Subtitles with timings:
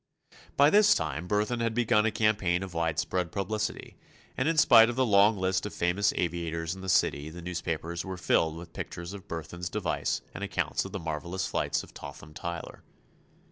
[0.57, 3.97] By this time Burthon had begun a campaign of widespread publicity,
[4.35, 8.03] and in spite of the long list of famous aviators in the city the newspapers
[8.03, 11.93] were filled with pictures of the Burthon device and accounts of the marvelous flights of
[11.93, 12.81] Totham Tyler.